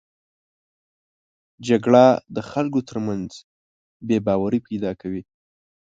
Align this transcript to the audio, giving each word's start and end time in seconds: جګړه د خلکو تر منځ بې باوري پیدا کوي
جګړه 1.67 2.05
د 2.35 2.37
خلکو 2.51 2.79
تر 2.89 2.97
منځ 3.07 3.29
بې 4.07 4.17
باوري 4.27 4.59
پیدا 4.67 4.91
کوي 5.01 5.21